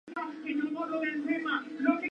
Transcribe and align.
Ese 0.17 0.55
mismo 0.55 0.83
año 0.83 0.93
se 0.93 0.97
fue 0.99 1.07
al 1.11 1.21
Ben 1.21 1.45
Hur 1.45 1.69
de 1.69 1.79
Rafaela. 1.83 2.09